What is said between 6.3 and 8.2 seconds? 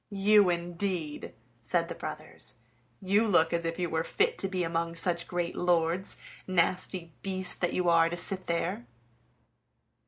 nasty beast that you are to